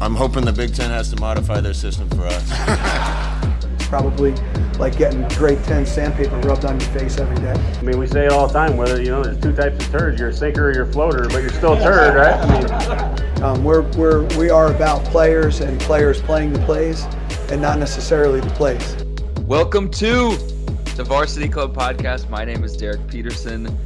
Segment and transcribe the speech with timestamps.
[0.00, 3.78] I'm hoping the Big Ten has to modify their system for us.
[3.88, 4.32] Probably
[4.78, 7.50] like getting grade 10 sandpaper rubbed on your face every day.
[7.50, 9.90] I mean, we say it all the time, whether, you know, there's two types of
[9.90, 12.34] turds, you're a sinker or you're a floater, but you're still a turd, right?
[12.34, 17.02] I mean, um, we're, we're, we are about players and players playing the plays
[17.50, 19.04] and not necessarily the plays.
[19.48, 20.36] Welcome to
[20.94, 22.30] the Varsity Club podcast.
[22.30, 23.76] My name is Derek Peterson.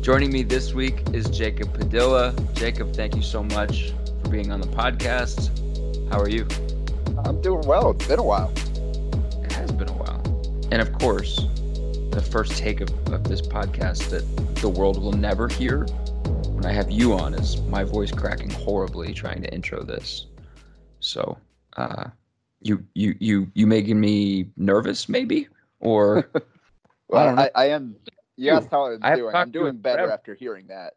[0.00, 2.34] Joining me this week is Jacob Padilla.
[2.54, 3.92] Jacob, thank you so much
[4.28, 5.48] for being on the podcast.
[6.12, 6.46] How are you?
[7.24, 7.90] I'm doing well.
[7.92, 8.52] It's been a while.
[9.42, 10.20] It has been a while.
[10.70, 11.46] And of course,
[12.10, 14.24] the first take of, of this podcast that
[14.56, 15.84] the world will never hear
[16.48, 20.26] when I have you on is my voice cracking horribly trying to intro this.
[21.00, 21.38] So,
[21.78, 22.10] uh,
[22.60, 25.48] you you you you making me nervous maybe
[25.80, 26.28] or
[27.08, 27.94] well I, I, I, am
[28.36, 30.12] you asked how I'm doing i'm doing better forever.
[30.12, 30.94] after hearing that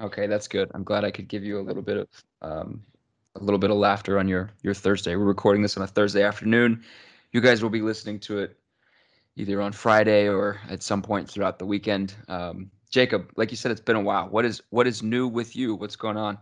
[0.00, 0.70] Okay, that's good.
[0.74, 2.08] I'm glad I could give you a little bit of
[2.40, 2.82] um,
[3.36, 5.14] a little bit of laughter on your your Thursday.
[5.14, 6.84] We're recording this on a Thursday afternoon.
[7.32, 8.56] You guys will be listening to it
[9.36, 12.14] either on Friday or at some point throughout the weekend.
[12.28, 14.28] Um, Jacob, like you said, it's been a while.
[14.28, 15.74] What is what is new with you?
[15.74, 16.38] What's going on?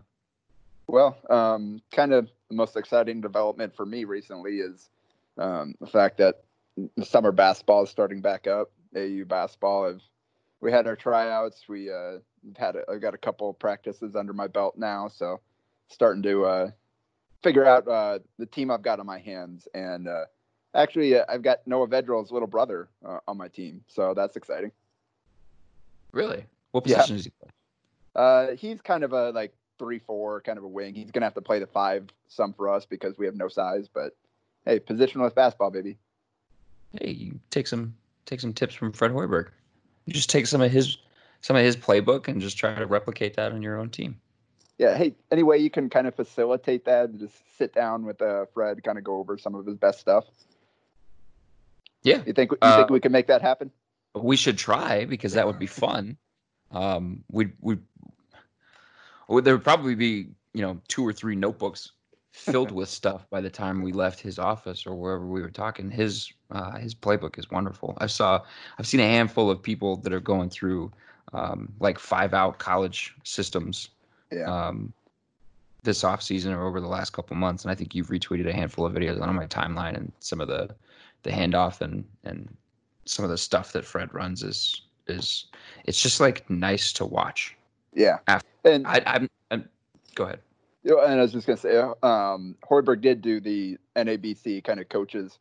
[0.87, 4.89] Well, um, kind of the most exciting development for me recently is
[5.37, 6.45] um, the fact that
[7.03, 8.71] summer basketball is starting back up.
[8.97, 9.87] AU basketball.
[9.87, 10.03] I've,
[10.61, 11.69] we had our tryouts.
[11.69, 12.19] We uh,
[12.57, 15.41] had a, I got a couple practices under my belt now, so
[15.89, 16.71] starting to uh,
[17.43, 19.69] figure out uh, the team I've got on my hands.
[19.75, 20.25] And uh,
[20.75, 24.73] actually, uh, I've got Noah Vedral's little brother uh, on my team, so that's exciting.
[26.13, 26.45] Really?
[26.73, 27.17] What position yeah.
[27.17, 27.51] does he play?
[28.15, 30.95] Uh, he's kind of a like three four, kind of a wing.
[30.95, 33.89] He's gonna have to play the five some for us because we have no size.
[33.93, 34.17] But
[34.65, 35.99] hey, positionless basketball, baby.
[37.01, 37.95] Hey, you take some
[38.27, 39.49] take some tips from Fred Hoiberg.
[40.09, 40.99] Just take some of his
[41.41, 44.21] some of his playbook and just try to replicate that on your own team.
[44.79, 44.97] Yeah.
[44.97, 48.83] Hey, any way you can kind of facilitate that, just sit down with uh, Fred,
[48.83, 50.25] kind of go over some of his best stuff.
[52.03, 52.23] Yeah.
[52.27, 53.71] You think you uh, think we can make that happen?
[54.15, 56.17] We should try because that would be fun.
[56.71, 57.79] Um, we we
[59.43, 61.93] there would probably be you know two or three notebooks
[62.33, 65.91] filled with stuff by the time we left his office or wherever we were talking.
[65.91, 67.97] His uh, his playbook is wonderful.
[67.99, 68.43] I saw
[68.79, 70.93] I've seen a handful of people that are going through
[71.33, 73.91] um, like five out college systems
[74.33, 74.45] yeah.
[74.45, 74.93] um,
[75.83, 77.65] this off season or over the last couple months.
[77.65, 80.49] And I think you've retweeted a handful of videos on my timeline and some of
[80.49, 80.75] the
[81.23, 82.49] the handoff and and
[83.05, 85.47] some of the stuff that Fred runs is is
[85.85, 87.57] it's just like nice to watch.
[87.95, 88.19] Yeah.
[88.27, 89.69] After, and I, I'm, I'm
[90.15, 90.41] go ahead.
[90.89, 95.39] And I was just gonna say, um, Hoiberg did do the NABC kind of coaches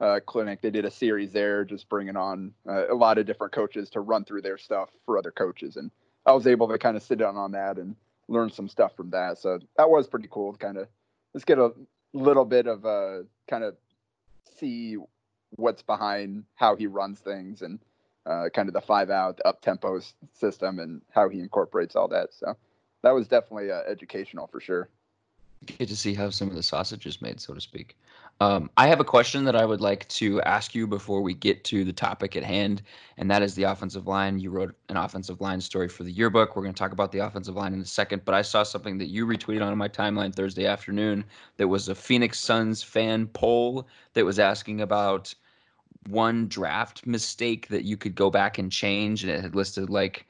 [0.00, 0.60] uh, clinic.
[0.60, 4.00] They did a series there, just bringing on uh, a lot of different coaches to
[4.00, 5.90] run through their stuff for other coaches, and
[6.26, 7.96] I was able to kind of sit down on that and
[8.28, 9.38] learn some stuff from that.
[9.38, 10.88] So that was pretty cool to kind of
[11.32, 11.72] just get a
[12.12, 13.76] little bit of a kind of
[14.58, 14.96] see
[15.56, 17.78] what's behind how he runs things and
[18.26, 20.00] uh, kind of the five out, up tempo
[20.32, 22.32] system, and how he incorporates all that.
[22.32, 22.56] So
[23.02, 24.88] that was definitely uh, educational for sure.
[25.66, 27.96] Get to see how some of the sausage is made, so to speak.
[28.40, 31.62] Um, I have a question that I would like to ask you before we get
[31.64, 32.80] to the topic at hand,
[33.18, 34.38] and that is the offensive line.
[34.38, 36.56] You wrote an offensive line story for the yearbook.
[36.56, 38.96] We're going to talk about the offensive line in a second, but I saw something
[38.96, 41.22] that you retweeted on my timeline Thursday afternoon
[41.58, 45.34] that was a Phoenix Suns fan poll that was asking about
[46.08, 50.26] one draft mistake that you could go back and change, and it had listed like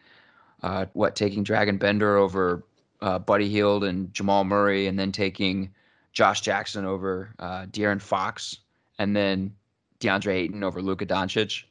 [0.63, 2.65] uh, what taking Dragan Bender over
[3.01, 5.73] uh, Buddy Hield and Jamal Murray, and then taking
[6.13, 8.59] Josh Jackson over uh, De'Aaron Fox,
[8.99, 9.55] and then
[10.01, 11.65] DeAndre Ayton over Luka Doncic.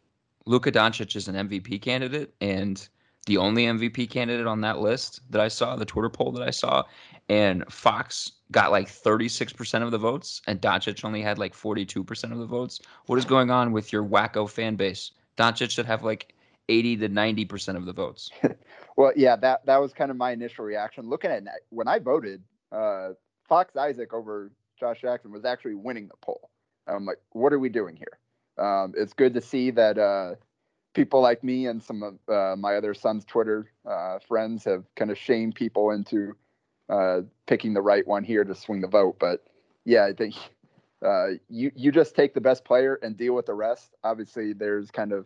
[0.46, 2.88] Luka Doncic is an MVP candidate, and
[3.26, 6.50] the only MVP candidate on that list that I saw, the Twitter poll that I
[6.50, 6.84] saw,
[7.28, 12.40] and Fox got like 36% of the votes, and Doncic only had like 42% of
[12.40, 12.80] the votes.
[13.06, 15.12] What is going on with your wacko fan base?
[15.38, 16.34] Doncic should have like
[16.70, 18.32] 80 to 90% of the votes.
[19.00, 21.08] well, yeah, that that was kind of my initial reaction.
[21.10, 23.12] Looking at when I voted, uh,
[23.48, 26.50] Fox Isaac over Josh Jackson was actually winning the poll.
[26.86, 28.20] I'm like, what are we doing here?
[28.58, 30.36] Um, it's good to see that uh,
[30.94, 35.12] people like me and some of uh, my other Suns Twitter uh, friends have kind
[35.12, 36.36] of shamed people into
[36.90, 39.16] uh, picking the right one here to swing the vote.
[39.18, 39.46] But
[39.86, 40.36] yeah, I think
[41.06, 43.96] uh, you you just take the best player and deal with the rest.
[44.04, 45.26] Obviously, there's kind of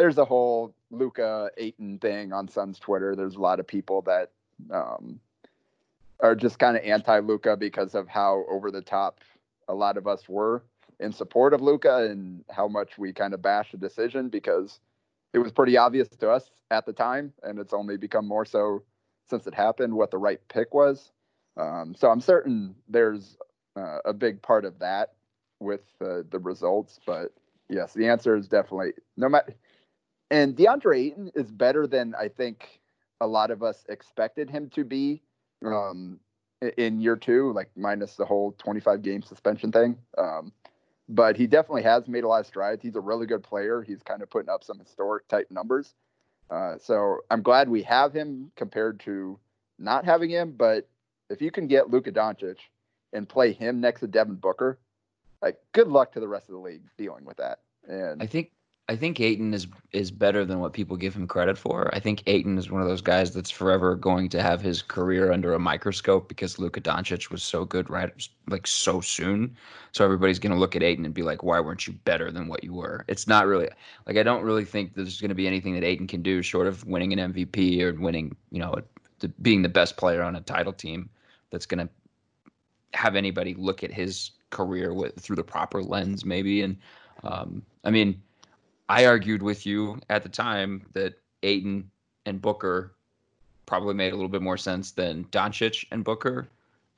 [0.00, 3.14] there's a whole Luka Ayton thing on Suns Twitter.
[3.14, 4.30] There's a lot of people that
[4.70, 5.20] um,
[6.20, 9.20] are just kind of anti Luka because of how over the top
[9.68, 10.62] a lot of us were
[11.00, 14.80] in support of Luka and how much we kind of bashed the decision because
[15.34, 18.82] it was pretty obvious to us at the time, and it's only become more so
[19.28, 21.12] since it happened what the right pick was.
[21.58, 23.36] Um, so I'm certain there's
[23.76, 25.12] uh, a big part of that
[25.58, 27.34] with uh, the results, but
[27.68, 29.52] yes, the answer is definitely no matter.
[30.30, 32.80] And DeAndre Ayton is better than I think
[33.20, 35.22] a lot of us expected him to be
[35.64, 36.20] um,
[36.76, 39.96] in year two, like minus the whole 25 game suspension thing.
[40.16, 40.52] Um,
[41.08, 42.82] but he definitely has made a lot of strides.
[42.82, 43.82] He's a really good player.
[43.82, 45.94] He's kind of putting up some historic type numbers.
[46.50, 49.38] Uh, so I'm glad we have him compared to
[49.78, 50.54] not having him.
[50.56, 50.88] But
[51.28, 52.56] if you can get Luka Doncic
[53.12, 54.78] and play him next to Devin Booker,
[55.42, 57.60] like good luck to the rest of the league dealing with that.
[57.88, 58.52] And I think
[58.90, 61.94] I think Ayton is is better than what people give him credit for.
[61.94, 65.30] I think Ayton is one of those guys that's forever going to have his career
[65.30, 68.10] under a microscope because Luka Doncic was so good right
[68.48, 69.56] like so soon.
[69.92, 72.48] So everybody's going to look at Ayton and be like, "Why weren't you better than
[72.48, 73.68] what you were?" It's not really
[74.08, 76.66] like I don't really think there's going to be anything that Ayton can do short
[76.66, 78.74] of winning an MVP or winning, you know,
[79.20, 81.08] the, being the best player on a title team
[81.50, 86.62] that's going to have anybody look at his career with through the proper lens maybe
[86.62, 86.76] and
[87.22, 88.20] um, I mean
[88.90, 91.14] I argued with you at the time that
[91.44, 91.88] Ayton
[92.26, 92.92] and Booker
[93.64, 96.48] probably made a little bit more sense than Doncic and Booker,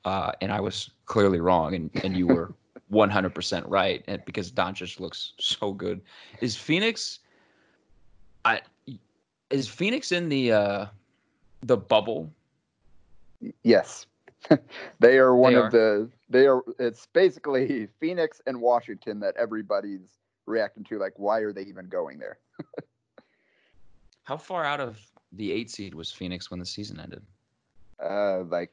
[0.03, 2.51] uh, and I was clearly wrong, and, and you were
[2.91, 6.01] 100% right, and because Doncic looks so good.
[6.41, 7.19] Is Phoenix?
[8.43, 8.61] I
[9.51, 10.85] is Phoenix in the uh,
[11.61, 12.33] the bubble?
[13.61, 14.07] Yes,
[14.99, 15.69] they are one they of are.
[15.69, 16.09] the.
[16.27, 16.63] They are.
[16.79, 22.19] It's basically Phoenix and Washington that everybody's reacting to like why are they even going
[22.19, 22.37] there?
[24.23, 24.97] How far out of
[25.31, 27.23] the eight seed was Phoenix when the season ended?
[28.03, 28.71] Uh, like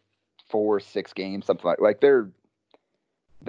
[0.48, 2.30] four, six games, something like like they're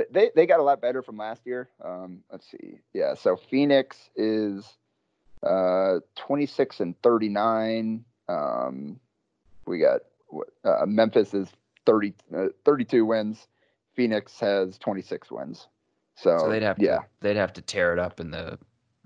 [0.09, 1.69] they they got a lot better from last year.
[1.83, 3.13] Um, let's see, yeah.
[3.15, 4.65] So Phoenix is
[5.43, 8.05] uh 26 and 39.
[8.29, 8.99] Um,
[9.65, 10.01] we got
[10.63, 11.49] uh, Memphis is
[11.85, 13.47] 30 uh, 32 wins.
[13.95, 15.67] Phoenix has 26 wins.
[16.21, 16.99] So, so they'd have to, yeah.
[17.19, 18.59] they'd have to tear it up in the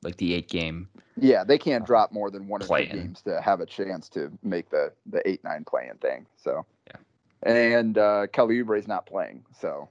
[0.04, 0.90] like the eight game.
[1.18, 4.10] Yeah, they can't uh, drop more than one or two games to have a chance
[4.10, 6.26] to make the the eight nine playing thing.
[6.36, 6.98] So yeah,
[7.44, 9.88] and uh, Kelly is not playing, so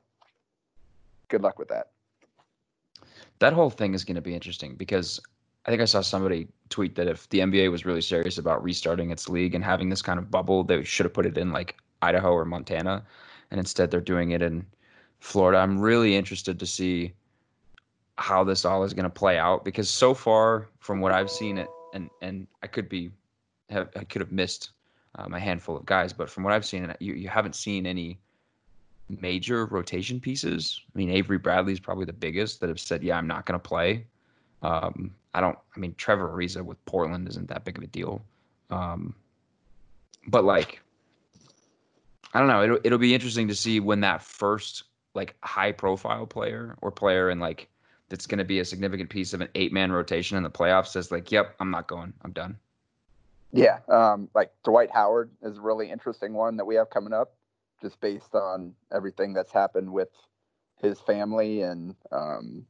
[1.29, 1.89] good luck with that.
[3.39, 5.19] That whole thing is going to be interesting because
[5.65, 9.11] I think I saw somebody tweet that if the NBA was really serious about restarting
[9.11, 11.77] its league and having this kind of bubble, they should have put it in like
[12.03, 13.03] Idaho or Montana,
[13.51, 14.67] and instead they're doing it in
[15.25, 15.59] Florida.
[15.59, 17.15] I'm really interested to see
[18.19, 21.57] how this all is going to play out because so far, from what I've seen,
[21.57, 23.11] it and and I could be
[23.71, 24.73] have I could have missed
[25.15, 28.19] um, a handful of guys, but from what I've seen, you you haven't seen any
[29.09, 30.83] major rotation pieces.
[30.95, 33.59] I mean, Avery Bradley is probably the biggest that have said, "Yeah, I'm not going
[33.59, 34.07] to play."
[34.61, 35.59] Um, I don't.
[35.75, 38.23] I mean, Trevor Ariza with Portland isn't that big of a deal,
[38.69, 39.15] um,
[40.27, 40.83] but like,
[42.35, 42.63] I don't know.
[42.63, 47.31] It'll it'll be interesting to see when that first like high profile player or player
[47.31, 47.69] and like
[48.09, 50.89] that's going to be a significant piece of an eight man rotation in the playoffs
[50.89, 52.13] says like, "Yep, I'm not going.
[52.23, 52.59] I'm done."
[53.53, 57.35] Yeah, um, like Dwight Howard is a really interesting one that we have coming up,
[57.81, 60.11] just based on everything that's happened with
[60.83, 62.67] his family and um,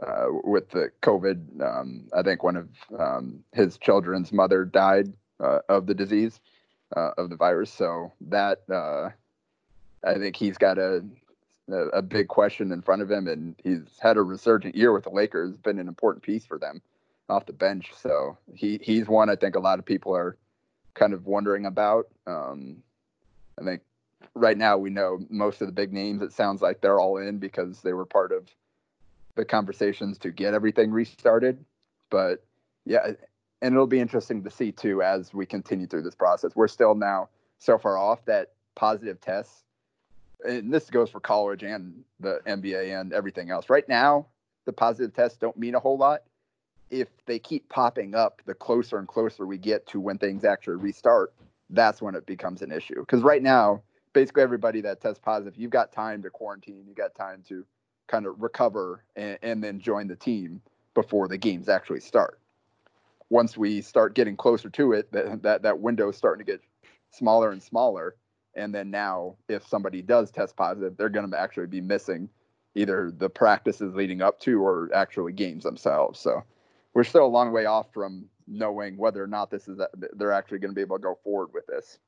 [0.00, 1.60] uh, with the COVID.
[1.60, 6.40] Um, I think one of um, his children's mother died uh, of the disease
[6.96, 9.10] uh, of the virus, so that uh,
[10.04, 11.04] I think he's got a
[11.68, 15.04] a, a, big question in front of him, and he's had a resurgent year with
[15.04, 15.56] the Lakers.
[15.56, 16.80] Been an important piece for them
[17.28, 17.92] off the bench.
[17.96, 20.36] So he he's one I think a lot of people are
[20.94, 22.08] kind of wondering about.
[22.26, 22.82] Um,
[23.60, 23.82] I think
[24.34, 26.22] right now we know most of the big names.
[26.22, 28.48] It sounds like they're all in because they were part of
[29.34, 31.64] the conversations to get everything restarted.
[32.10, 32.44] But
[32.84, 33.12] yeah,
[33.60, 36.56] and it'll be interesting to see too as we continue through this process.
[36.56, 39.64] We're still now so far off that positive tests
[40.46, 43.70] and this goes for college and the NBA and everything else.
[43.70, 44.26] Right now,
[44.64, 46.22] the positive tests don't mean a whole lot.
[46.90, 50.76] If they keep popping up, the closer and closer we get to when things actually
[50.76, 51.34] restart,
[51.70, 53.00] that's when it becomes an issue.
[53.00, 57.14] Because right now, basically everybody that tests positive, you've got time to quarantine, you got
[57.14, 57.64] time to
[58.06, 60.62] kind of recover and, and then join the team
[60.94, 62.40] before the games actually start.
[63.30, 66.62] Once we start getting closer to it, that that, that window is starting to get
[67.10, 68.16] smaller and smaller
[68.58, 72.28] and then now if somebody does test positive they're going to actually be missing
[72.78, 76.20] either the practices leading up to or actually games themselves.
[76.20, 76.44] So
[76.94, 79.80] we're still a long way off from knowing whether or not this is
[80.14, 81.98] they're actually going to be able to go forward with this.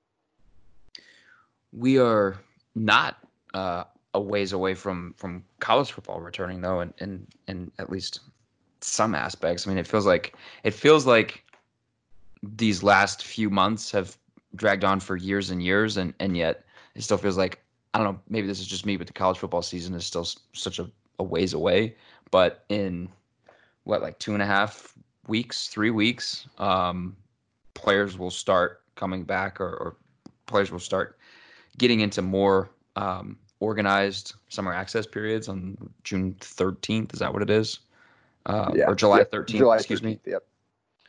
[1.73, 2.38] We are
[2.75, 3.19] not
[3.52, 8.21] uh, a ways away from from college football returning though, and in, in at least
[8.80, 9.66] some aspects.
[9.66, 11.45] I mean, it feels like it feels like
[12.42, 14.16] these last few months have
[14.57, 16.64] dragged on for years and years, and and yet
[16.95, 17.62] it still feels like
[17.95, 18.21] I don't know.
[18.28, 21.25] Maybe this is just me, but the college football season is still such a, a
[21.25, 21.97] ways away.
[22.30, 23.09] But in
[23.85, 24.95] what like two and a half
[25.26, 27.16] weeks, three weeks, um,
[27.75, 29.97] players will start coming back, or, or,
[30.47, 31.19] players will start
[31.78, 37.12] getting into more um, organized summer access periods on June 13th.
[37.12, 37.80] Is that what it is?
[38.47, 38.85] Uh, yeah.
[38.87, 39.30] Or July yep.
[39.30, 40.21] 13th, July excuse 13th, me.
[40.26, 40.45] Yep.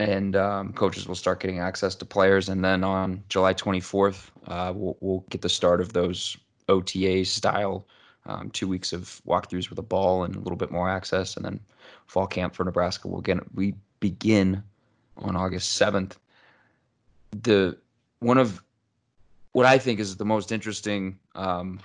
[0.01, 2.49] And um, coaches will start getting access to players.
[2.49, 6.37] And then on July 24th, uh, we'll, we'll get the start of those
[6.69, 7.85] OTA style
[8.25, 11.35] um, two weeks of walkthroughs with a ball and a little bit more access.
[11.35, 11.59] And then
[12.07, 14.63] fall camp for Nebraska will again we begin
[15.17, 16.17] on August 7th.
[17.43, 17.77] The
[18.19, 18.61] one of
[19.53, 21.79] what I think is the most interesting um,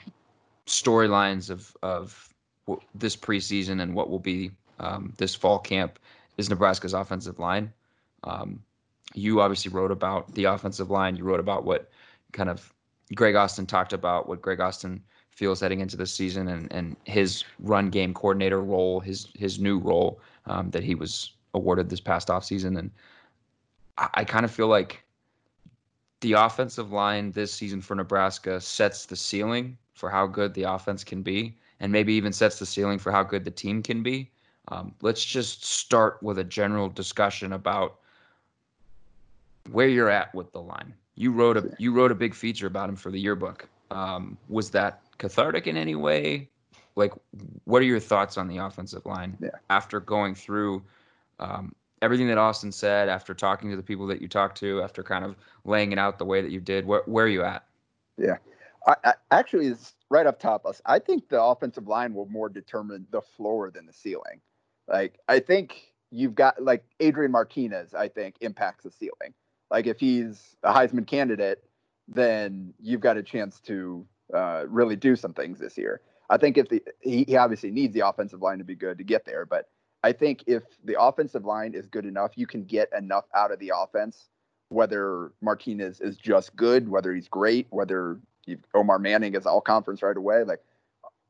[0.66, 2.28] storylines of of
[2.94, 5.98] this preseason and what will be um, this fall camp
[6.36, 7.72] is Nebraska's offensive line.
[8.26, 8.62] Um,
[9.14, 11.16] you obviously wrote about the offensive line.
[11.16, 11.90] You wrote about what
[12.32, 12.72] kind of
[13.14, 17.44] Greg Austin talked about, what Greg Austin feels heading into the season, and and his
[17.60, 22.28] run game coordinator role, his his new role um, that he was awarded this past
[22.28, 22.78] offseason.
[22.78, 22.90] And
[23.96, 25.02] I, I kind of feel like
[26.20, 31.04] the offensive line this season for Nebraska sets the ceiling for how good the offense
[31.04, 34.30] can be, and maybe even sets the ceiling for how good the team can be.
[34.68, 37.98] Um, let's just start with a general discussion about
[39.68, 40.94] where you're at with the line.
[41.14, 43.68] You wrote a you wrote a big feature about him for the yearbook.
[43.90, 46.48] Um, was that cathartic in any way?
[46.94, 47.12] Like,
[47.64, 49.50] what are your thoughts on the offensive line yeah.
[49.68, 50.82] after going through
[51.38, 55.02] um, everything that Austin said, after talking to the people that you talked to, after
[55.02, 56.86] kind of laying it out the way that you did?
[56.86, 57.64] Where where are you at?
[58.18, 58.36] Yeah,
[58.86, 60.66] I, I actually is right up top.
[60.66, 64.40] Us, I think the offensive line will more determine the floor than the ceiling.
[64.88, 67.94] Like I think you've got like Adrian Martinez.
[67.94, 69.34] I think impacts the ceiling.
[69.70, 71.62] Like if he's a Heisman candidate,
[72.08, 76.00] then you've got a chance to uh, really do some things this year.
[76.28, 79.04] I think if the he, he obviously needs the offensive line to be good to
[79.04, 79.68] get there, but
[80.02, 83.58] I think if the offensive line is good enough, you can get enough out of
[83.58, 84.28] the offense.
[84.68, 88.18] Whether Martinez is just good, whether he's great, whether
[88.74, 90.60] Omar Manning is all conference right away, like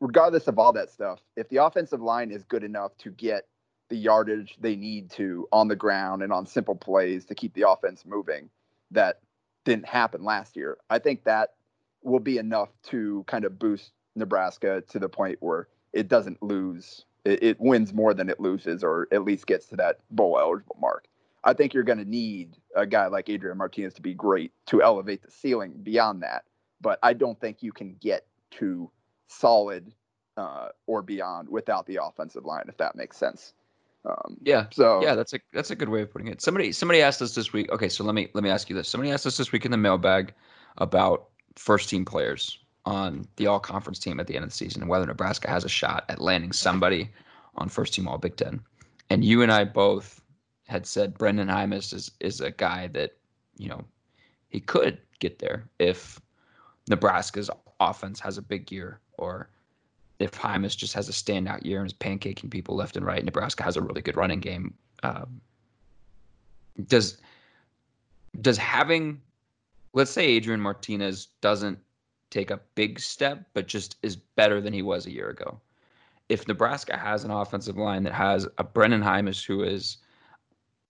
[0.01, 3.47] regardless of all that stuff, if the offensive line is good enough to get
[3.89, 7.69] the yardage they need to on the ground and on simple plays to keep the
[7.69, 8.51] offense moving,
[8.91, 9.21] that
[9.65, 10.79] didn't happen last year.
[10.91, 11.55] I think that
[12.03, 17.05] will be enough to kind of boost Nebraska to the point where it doesn't lose.
[17.25, 20.77] It, it wins more than it loses, or at least gets to that bowl eligible
[20.81, 21.07] mark.
[21.45, 24.83] I think you're going to need a guy like Adrian Martinez to be great to
[24.83, 26.45] elevate the ceiling beyond that.
[26.81, 28.91] But I don't think you can get to
[29.29, 29.93] solid
[30.37, 33.55] uh, or beyond without the offensive line, if that makes sense.
[34.07, 34.67] Um, yeah.
[34.71, 36.41] So yeah, that's a that's a good way of putting it.
[36.41, 37.71] Somebody somebody asked us this week.
[37.73, 38.89] Okay, so let me let me ask you this.
[38.89, 40.33] Somebody asked us this week in the mailbag
[40.79, 44.83] about first team players on the all conference team at the end of the season
[44.83, 47.11] and whether Nebraska has a shot at landing somebody
[47.57, 48.61] on first team all Big Ten.
[49.11, 50.23] And you and I both
[50.69, 53.17] had said Brenden Jaimes is is a guy that,
[53.57, 53.85] you know,
[54.49, 56.21] he could get there if
[56.89, 59.49] Nebraska's offense has a big year or
[60.19, 63.63] if Jaimes just has a standout year and is pancaking people left and right, Nebraska
[63.63, 64.75] has a really good running game.
[65.03, 65.41] Um,
[66.87, 67.19] does
[68.41, 69.21] does having,
[69.95, 71.79] let's say Adrian Martinez doesn't
[72.31, 75.61] take a big step, but just is better than he was a year ago.
[76.29, 79.99] If Nebraska has an offensive line that has a Brenden Jaimes who is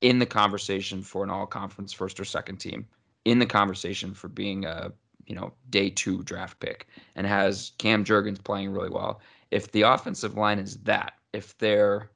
[0.00, 2.86] in the conversation for an all conference first or second team,
[3.24, 4.92] in the conversation for being a
[5.26, 9.20] you know day two draft pick and has Cam Jurgens playing really well.
[9.50, 12.10] If the offensive line is that, if they're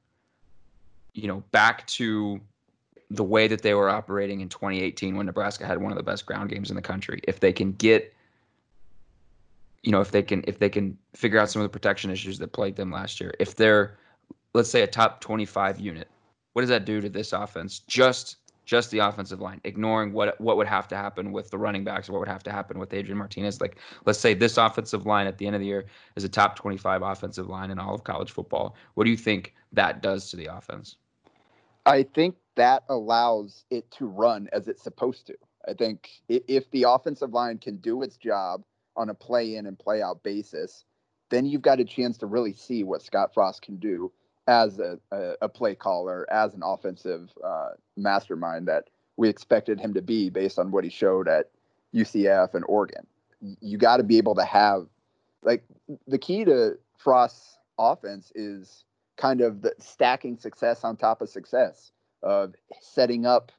[1.13, 2.39] you know back to
[3.09, 6.25] the way that they were operating in 2018 when Nebraska had one of the best
[6.25, 8.13] ground games in the country, if they can get
[9.83, 12.39] you know if they can if they can figure out some of the protection issues
[12.39, 13.97] that plagued them last year, if they're
[14.53, 16.09] let's say a top 25 unit,
[16.53, 20.57] what does that do to this offense just just the offensive line, ignoring what what
[20.57, 22.93] would have to happen with the running backs or what would have to happen with
[22.93, 23.59] Adrian Martinez.
[23.59, 26.55] Like, let's say this offensive line at the end of the year is a top
[26.55, 28.75] 25 offensive line in all of college football.
[28.93, 30.97] What do you think that does to the offense?
[31.85, 35.35] I think that allows it to run as it's supposed to.
[35.67, 38.63] I think if the offensive line can do its job
[38.95, 40.85] on a play in and play out basis,
[41.29, 44.11] then you've got a chance to really see what Scott Frost can do
[44.47, 49.93] as a, a, a play caller, as an offensive uh, mastermind that we expected him
[49.93, 51.49] to be based on what he showed at
[51.93, 53.05] UCF and Oregon.
[53.59, 54.87] You got to be able to have,
[55.43, 55.63] like,
[56.07, 58.85] the key to Frost's offense is
[59.17, 61.91] kind of the stacking success on top of success
[62.23, 63.51] of setting up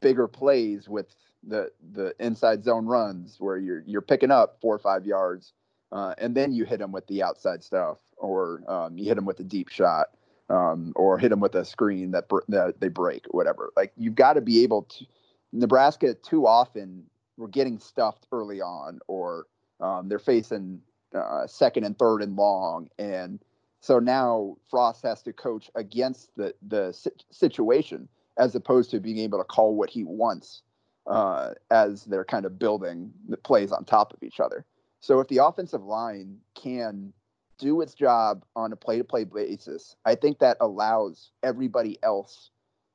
[0.00, 1.14] bigger plays with
[1.46, 5.52] the the inside zone runs where you're you're picking up four or five yards,
[5.92, 9.24] uh, and then you hit them with the outside stuff, or um, you hit them
[9.24, 10.08] with a deep shot,
[10.50, 13.70] um, or hit them with a screen that br- that they break, whatever.
[13.76, 15.06] Like you've got to be able to.
[15.52, 17.04] Nebraska too often
[17.38, 19.46] we're getting stuffed early on, or
[19.80, 20.80] um, they're facing
[21.14, 23.40] uh, second and third and long, and
[23.80, 26.92] so now Frost has to coach against the the
[27.30, 30.62] situation as opposed to being able to call what he wants
[31.06, 34.64] uh, as they're kind of building the plays on top of each other.
[35.00, 37.12] So if the offensive line can
[37.58, 42.50] do its job on a play-to-play basis, I think that allows everybody else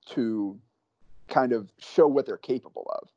[0.09, 0.57] to
[1.27, 3.09] kind of show what they're capable of.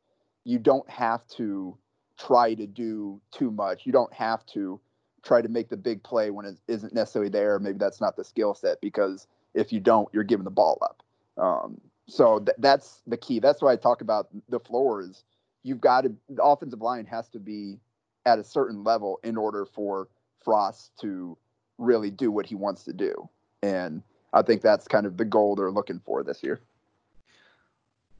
[0.44, 1.76] You don't have to
[2.18, 3.86] try to do too much.
[3.86, 4.80] You don't have to
[5.22, 7.58] try to make the big play when it isn't necessarily there.
[7.58, 11.02] Maybe that's not the skill set because if you don't, you're giving the ball up.
[11.36, 13.40] Um, so th- that's the key.
[13.40, 15.24] That's why I talk about the floor is
[15.64, 17.78] you've got to the offensive line has to be
[18.26, 20.08] at a certain level in order for
[20.44, 21.38] Frost to
[21.78, 23.28] really do what he wants to do.
[23.62, 24.02] And
[24.32, 26.60] I think that's kind of the goal they're looking for this year.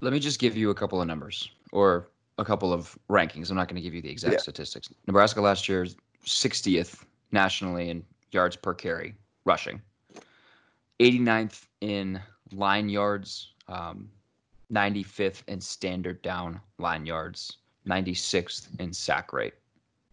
[0.00, 2.08] Let me just give you a couple of numbers or
[2.38, 3.50] a couple of rankings.
[3.50, 4.38] I'm not going to give you the exact yeah.
[4.38, 4.88] statistics.
[5.06, 5.86] Nebraska last year
[6.24, 9.80] 60th nationally in yards per carry rushing,
[11.00, 12.20] 89th in
[12.52, 14.08] line yards, um,
[14.72, 19.54] 95th in standard down line yards, 96th in sack rate.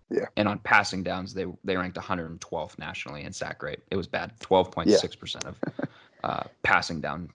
[0.10, 0.26] Yeah.
[0.38, 3.80] And on passing downs, they they ranked 112th nationally in sack rate.
[3.90, 4.38] It was bad.
[4.40, 4.98] 12.6 yeah.
[5.20, 5.60] percent of
[6.24, 7.30] uh, passing down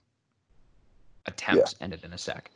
[1.25, 1.83] attempts yeah.
[1.83, 2.51] ended in a sack.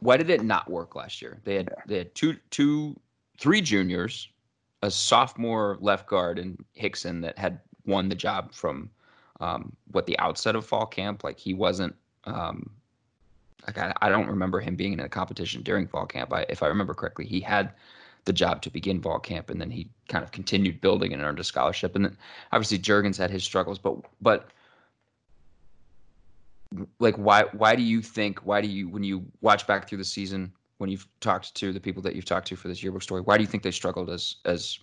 [0.00, 1.38] Why did it not work last year?
[1.44, 1.82] They had yeah.
[1.86, 2.98] they had two two
[3.38, 4.28] three juniors
[4.82, 8.90] a sophomore left guard in Hixson that had won the job from
[9.40, 11.24] um, what the outset of fall camp.
[11.24, 11.94] Like he wasn't.
[12.24, 12.70] Um,
[13.66, 16.32] like I, I don't remember him being in a competition during fall camp.
[16.32, 17.72] I, if I remember correctly, he had
[18.24, 21.40] the job to begin ball camp, and then he kind of continued building and earned
[21.40, 21.96] a scholarship.
[21.96, 22.16] And then
[22.52, 24.50] obviously Jurgens had his struggles, but but
[26.98, 30.04] like why why do you think why do you when you watch back through the
[30.04, 33.20] season when you've talked to the people that you've talked to for this yearbook story,
[33.20, 34.78] why do you think they struggled as as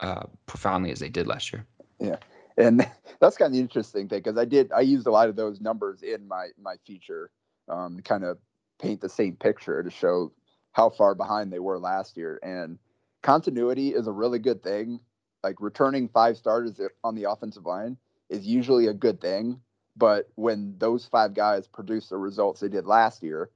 [0.00, 1.64] uh, profoundly as they did last year?
[1.98, 2.16] Yeah,
[2.58, 2.86] and
[3.20, 5.60] that's kind of the interesting thing because I did I used a lot of those
[5.60, 7.30] numbers in my my feature
[7.68, 8.38] um, to kind of
[8.78, 10.32] paint the same picture to show
[10.74, 12.38] how far behind they were last year.
[12.42, 12.78] And
[13.22, 15.00] continuity is a really good thing.
[15.42, 17.96] Like returning five starters on the offensive line
[18.28, 19.60] is usually a good thing.
[19.96, 23.50] But when those five guys produce the results they did last year,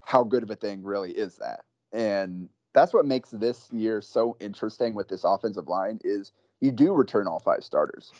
[0.00, 1.64] how good of a thing really is that?
[1.92, 6.92] And that's what makes this year so interesting with this offensive line is you do
[6.92, 8.12] return all five starters,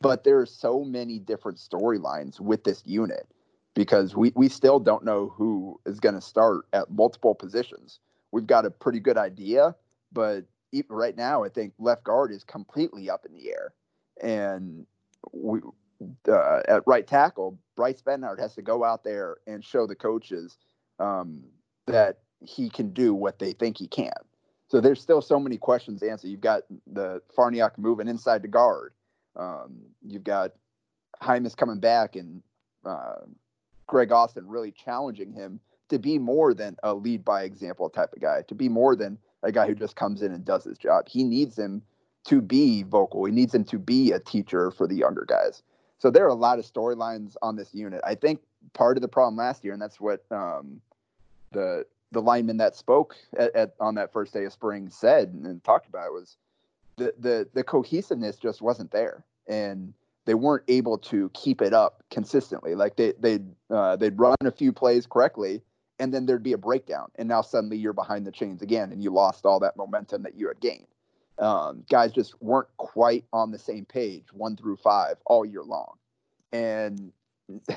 [0.00, 3.26] but there are so many different storylines with this unit
[3.74, 7.98] because we, we still don't know who is going to start at multiple positions.
[8.32, 9.74] We've got a pretty good idea,
[10.12, 10.44] but
[10.88, 13.74] right now I think left guard is completely up in the air,
[14.20, 14.86] and
[15.32, 15.60] we
[16.28, 20.58] uh, at right tackle Bryce Benhart has to go out there and show the coaches
[20.98, 21.42] um,
[21.86, 24.12] that he can do what they think he can.
[24.68, 26.26] So there's still so many questions to answer.
[26.26, 28.92] You've got the Farniok moving inside the guard.
[29.36, 30.52] Um, you've got
[31.22, 32.42] Jaimes coming back and
[32.84, 33.20] uh,
[33.86, 38.20] Greg Austin really challenging him to be more than a lead by example type of
[38.20, 41.08] guy, to be more than a guy who just comes in and does his job.
[41.08, 41.82] He needs him
[42.24, 43.24] to be vocal.
[43.24, 45.62] He needs him to be a teacher for the younger guys.
[45.98, 48.00] So there are a lot of storylines on this unit.
[48.04, 48.40] I think
[48.72, 50.80] part of the problem last year, and that's what um,
[51.52, 55.44] the the lineman that spoke at, at, on that first day of spring said and,
[55.46, 56.36] and talked about was
[56.96, 59.92] the, the the cohesiveness just wasn't there, and
[60.26, 62.74] they weren't able to keep it up consistently.
[62.74, 65.62] Like they they'd uh, they'd run a few plays correctly,
[65.98, 69.02] and then there'd be a breakdown, and now suddenly you're behind the chains again, and
[69.02, 70.86] you lost all that momentum that you had gained.
[71.38, 75.94] Um, guys just weren't quite on the same page, one through five, all year long,
[76.52, 77.12] and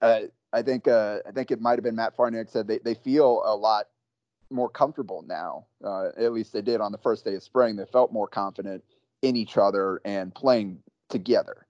[0.00, 0.20] uh,
[0.52, 3.42] I think uh, I think it might have been Matt Farniok said they, they feel
[3.44, 3.88] a lot
[4.50, 5.66] more comfortable now.
[5.84, 7.76] Uh, at least they did on the first day of spring.
[7.76, 8.84] They felt more confident
[9.22, 11.66] in each other and playing together.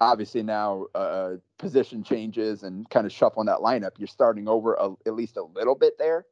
[0.00, 3.92] Obviously now uh, position changes and kind of shuffling that lineup.
[3.98, 6.26] You're starting over a, at least a little bit there,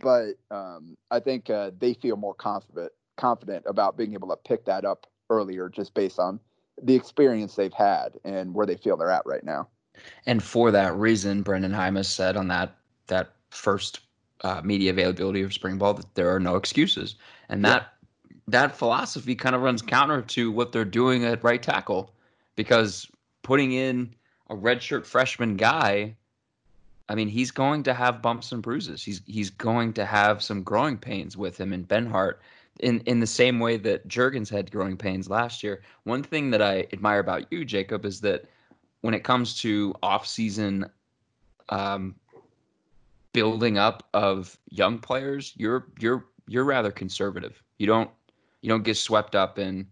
[0.00, 4.64] but um, I think uh, they feel more confident confident about being able to pick
[4.64, 6.40] that up earlier, just based on
[6.82, 9.68] the experience they've had and where they feel they're at right now.
[10.26, 14.00] And for that reason, Brenden Jaimes said on that that first
[14.40, 17.14] uh, media availability of spring ball that there are no excuses,
[17.48, 17.82] and that
[18.24, 18.34] yeah.
[18.48, 22.12] that philosophy kind of runs counter to what they're doing at right tackle,
[22.56, 23.10] because
[23.42, 24.14] putting in
[24.50, 26.16] a redshirt freshman guy,
[27.08, 29.02] I mean, he's going to have bumps and bruises.
[29.02, 31.72] He's he's going to have some growing pains with him.
[31.72, 32.34] And Benhart,
[32.80, 35.82] in in the same way that Jurgens had growing pains last year.
[36.04, 38.46] One thing that I admire about you, Jacob, is that
[39.02, 40.86] when it comes to off-season
[41.68, 42.14] um,
[43.34, 47.62] building up of young players, you're you're you're rather conservative.
[47.78, 48.10] You don't
[48.62, 49.86] you don't get swept up in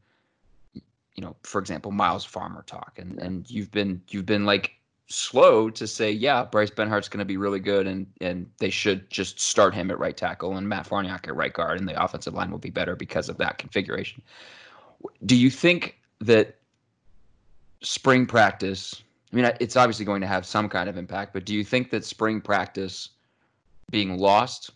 [1.14, 4.72] you know, for example, Miles Farmer talk, and and you've been you've been like
[5.08, 9.08] slow to say, yeah, Bryce Benhart's going to be really good, and and they should
[9.10, 12.34] just start him at right tackle and Matt Farniok at right guard, and the offensive
[12.34, 14.22] line will be better because of that configuration.
[15.26, 16.56] Do you think that
[17.82, 19.02] spring practice?
[19.32, 21.90] I mean, it's obviously going to have some kind of impact, but do you think
[21.90, 23.08] that spring practice
[23.90, 24.70] being lost,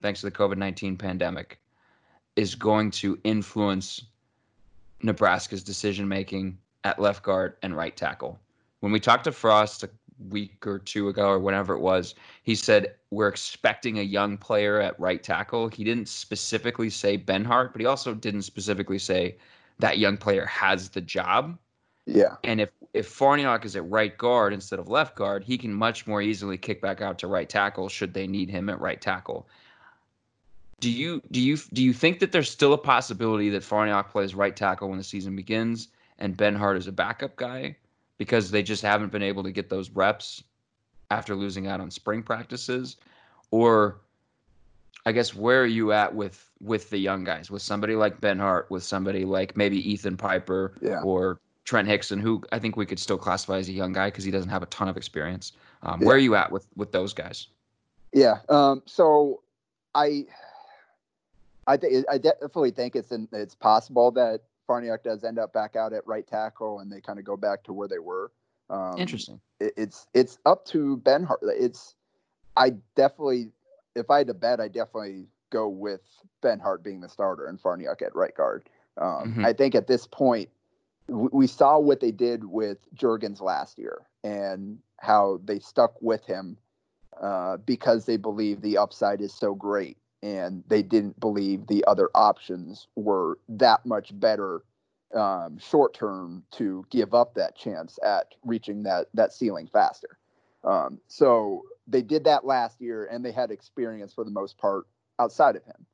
[0.00, 1.60] thanks to the COVID nineteen pandemic,
[2.34, 4.04] is going to influence
[5.02, 8.38] Nebraska's decision making at left guard and right tackle.
[8.80, 9.90] When we talked to Frost a
[10.30, 14.80] week or two ago or whenever it was, he said we're expecting a young player
[14.80, 15.68] at right tackle.
[15.68, 19.36] He didn't specifically say Benhart, but he also didn't specifically say
[19.78, 21.58] that young player has the job.
[22.06, 22.36] Yeah.
[22.44, 26.06] And if if Farniok is at right guard instead of left guard, he can much
[26.06, 29.46] more easily kick back out to right tackle should they need him at right tackle
[30.80, 34.34] do you do you do you think that there's still a possibility that Farniok plays
[34.34, 35.88] right tackle when the season begins
[36.18, 37.76] and Benhart is a backup guy
[38.16, 40.42] because they just haven't been able to get those reps
[41.10, 42.96] after losing out on spring practices
[43.50, 43.98] or
[45.06, 48.70] I guess where are you at with with the young guys with somebody like Benhart
[48.70, 51.00] with somebody like maybe Ethan Piper yeah.
[51.02, 54.24] or Trent Hixson who I think we could still classify as a young guy because
[54.24, 56.06] he doesn't have a ton of experience um, yeah.
[56.06, 57.48] where are you at with with those guys
[58.12, 59.42] yeah um, so
[59.94, 60.26] I
[61.68, 61.78] I
[62.10, 66.06] I definitely think it's in, it's possible that Farniok does end up back out at
[66.06, 68.32] right tackle and they kind of go back to where they were.
[68.70, 69.40] Um, Interesting.
[69.60, 71.38] It, it's it's up to Ben Benhart.
[71.42, 71.94] It's
[72.56, 73.50] I definitely
[73.94, 76.00] if I had to bet, I definitely go with
[76.42, 78.68] Benhart being the starter and Farniok at right guard.
[78.96, 79.44] Um, mm-hmm.
[79.44, 80.48] I think at this point
[81.06, 86.24] we, we saw what they did with Jurgens last year and how they stuck with
[86.24, 86.58] him
[87.20, 92.10] uh, because they believe the upside is so great and they didn't believe the other
[92.14, 94.62] options were that much better
[95.14, 100.18] um, short term to give up that chance at reaching that that ceiling faster.
[100.64, 104.86] Um, so they did that last year, and they had experience for the most part
[105.18, 105.86] outside of him.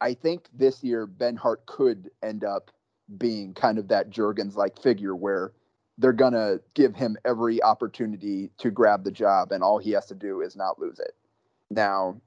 [0.00, 2.70] I think this year Benhart could end up
[3.18, 5.52] being kind of that Jurgens like figure where
[5.98, 10.14] they're gonna give him every opportunity to grab the job, and all he has to
[10.14, 11.14] do is not lose it.
[11.70, 12.20] Now,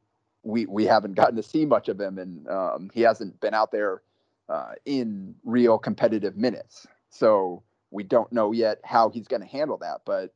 [0.48, 3.72] we we haven't gotten to see much of him, and um, he hasn't been out
[3.72, 4.02] there
[4.48, 6.88] uh, in real competitive minutes.
[7.10, 10.02] So we don't know yet how he's going to handle that.
[10.06, 10.34] But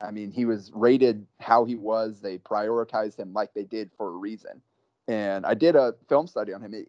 [0.00, 2.20] I mean, he was rated how he was.
[2.20, 4.60] They prioritized him like they did for a reason.
[5.06, 6.72] And I did a film study on him.
[6.72, 6.84] He,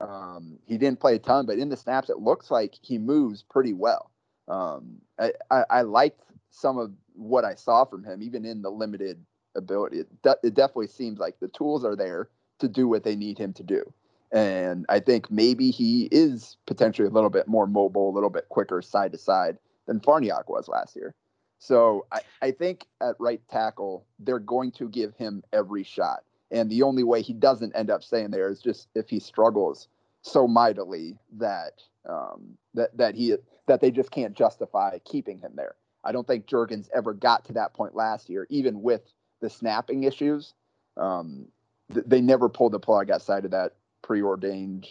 [0.00, 3.42] um, he didn't play a ton, but in the snaps, it looks like he moves
[3.42, 4.10] pretty well.
[4.48, 8.70] Um, I, I, I liked some of what I saw from him, even in the
[8.70, 9.24] limited
[9.56, 10.00] ability.
[10.00, 13.38] It, de- it definitely seems like the tools are there to do what they need
[13.38, 13.92] him to do.
[14.32, 18.48] And I think maybe he is potentially a little bit more mobile, a little bit
[18.48, 21.14] quicker side to side than Farniok was last year.
[21.58, 26.24] So I, I think at right tackle, they're going to give him every shot.
[26.50, 29.88] And the only way he doesn't end up staying there is just if he struggles
[30.22, 35.74] so mightily that um, that that he that they just can't justify keeping him there.
[36.04, 39.02] I don't think Jurgens ever got to that point last year, even with
[39.40, 40.54] the snapping issues.
[40.96, 41.46] Um,
[41.92, 44.86] th- they never pulled the plug outside of that preordained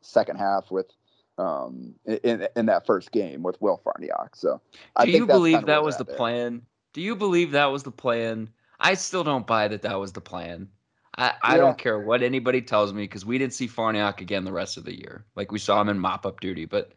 [0.00, 0.86] second half with
[1.38, 4.30] um, in in that first game with Will Farniok.
[4.34, 6.16] So, do I you believe that was the there.
[6.16, 6.62] plan?
[6.92, 8.50] Do you believe that was the plan?
[8.80, 10.68] I still don't buy that that was the plan.
[11.16, 11.62] I, I yeah.
[11.62, 14.84] don't care what anybody tells me because we didn't see Farniok again the rest of
[14.84, 15.24] the year.
[15.34, 16.92] Like we saw him in mop up duty, but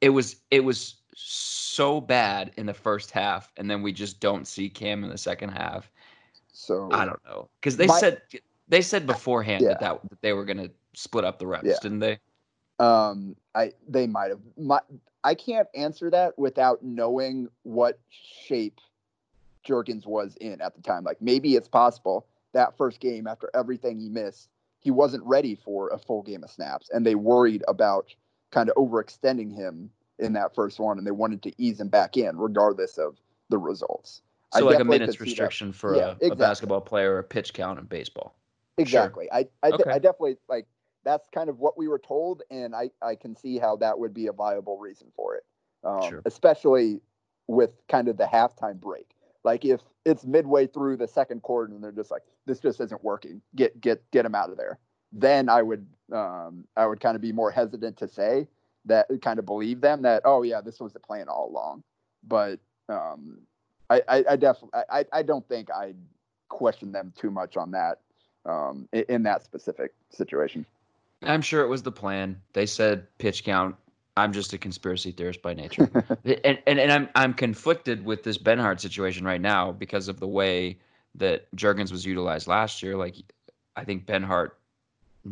[0.00, 4.46] it was it was so bad in the first half, and then we just don't
[4.46, 5.90] see Cam in the second half.
[6.52, 8.22] So I don't know because they my, said
[8.68, 9.70] they said beforehand yeah.
[9.70, 11.76] that, that that they were going to split up the reps, yeah.
[11.82, 12.18] didn't they?
[12.78, 14.40] Um, I they might have.
[14.58, 14.80] My,
[15.24, 18.78] I can't answer that without knowing what shape
[19.66, 21.02] Jurgens was in at the time.
[21.02, 24.50] Like maybe it's possible that first game after everything he missed,
[24.80, 28.14] he wasn't ready for a full game of snaps, and they worried about
[28.50, 32.16] kind of overextending him in that first one, and they wanted to ease him back
[32.16, 33.16] in, regardless of
[33.48, 34.22] the results.
[34.52, 36.30] So, I like a minutes restriction for yeah, a, exactly.
[36.30, 38.36] a, basketball player or a pitch count in baseball.
[38.78, 39.28] Exactly.
[39.32, 39.44] Sure.
[39.62, 39.90] I I, okay.
[39.90, 40.66] I definitely like
[41.04, 44.14] that's kind of what we were told, and I I can see how that would
[44.14, 45.44] be a viable reason for it,
[45.84, 46.22] um, sure.
[46.24, 47.00] especially
[47.48, 49.10] with kind of the halftime break.
[49.44, 53.04] Like if it's midway through the second quarter and they're just like, this just isn't
[53.04, 53.40] working.
[53.54, 54.78] Get get get him out of there.
[55.12, 58.48] Then I would um, I would kind of be more hesitant to say
[58.86, 61.82] that kind of believe them that oh yeah this was the plan all along.
[62.26, 63.38] But um,
[63.90, 65.94] I, I, I definitely I, I don't think I
[66.48, 68.00] question them too much on that
[68.44, 70.66] um, in, in that specific situation.
[71.22, 72.40] I'm sure it was the plan.
[72.52, 73.76] They said pitch count
[74.16, 75.90] I'm just a conspiracy theorist by nature,
[76.24, 80.26] and, and and I'm I'm conflicted with this Benhart situation right now because of the
[80.26, 80.78] way
[81.16, 82.96] that Jurgens was utilized last year.
[82.96, 83.16] Like,
[83.76, 84.52] I think Benhart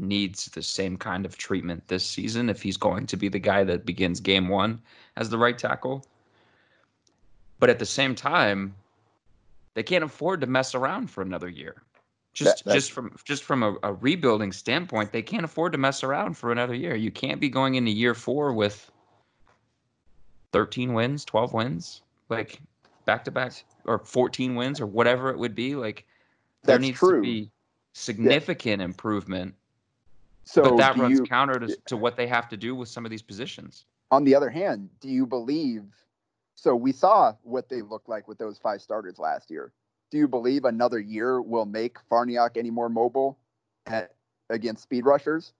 [0.00, 3.64] needs the same kind of treatment this season if he's going to be the guy
[3.64, 4.80] that begins game one
[5.16, 6.04] as the right tackle.
[7.58, 8.74] But at the same time,
[9.74, 11.82] they can't afford to mess around for another year.
[12.32, 16.02] Just that, just from just from a, a, rebuilding standpoint, they can't afford to mess
[16.02, 16.96] around for another year.
[16.96, 18.90] You can't be going into year four with
[20.52, 22.60] 13 wins, 12 wins, like
[23.04, 23.52] back to back,
[23.84, 25.76] or 14 wins, or whatever it would be.
[25.76, 26.06] Like
[26.64, 27.16] there needs true.
[27.16, 27.50] to be
[27.92, 28.86] significant yeah.
[28.86, 29.54] improvement.
[30.44, 33.04] So but that runs you, counter to, to what they have to do with some
[33.04, 33.86] of these positions.
[34.10, 35.84] On the other hand, do you believe?
[36.54, 39.72] So we saw what they looked like with those five starters last year
[40.14, 43.36] do you believe another year will make Farniok any more mobile
[43.86, 44.14] at,
[44.48, 45.52] against speed rushers?